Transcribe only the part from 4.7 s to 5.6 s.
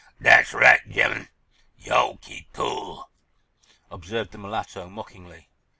mockingly.